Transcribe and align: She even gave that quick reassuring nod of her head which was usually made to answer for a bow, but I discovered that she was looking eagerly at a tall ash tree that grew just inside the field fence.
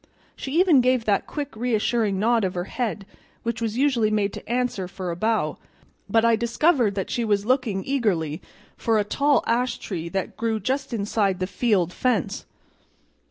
She 0.35 0.59
even 0.59 0.81
gave 0.81 1.05
that 1.05 1.27
quick 1.27 1.55
reassuring 1.55 2.17
nod 2.17 2.43
of 2.43 2.55
her 2.55 2.63
head 2.63 3.05
which 3.43 3.61
was 3.61 3.77
usually 3.77 4.09
made 4.09 4.33
to 4.33 4.49
answer 4.49 4.87
for 4.87 5.11
a 5.11 5.15
bow, 5.15 5.59
but 6.09 6.25
I 6.25 6.35
discovered 6.35 6.95
that 6.95 7.11
she 7.11 7.23
was 7.23 7.45
looking 7.45 7.83
eagerly 7.85 8.41
at 8.83 8.97
a 8.99 9.03
tall 9.03 9.43
ash 9.45 9.77
tree 9.77 10.09
that 10.09 10.37
grew 10.37 10.59
just 10.59 10.91
inside 10.91 11.37
the 11.39 11.45
field 11.45 11.93
fence. 11.93 12.47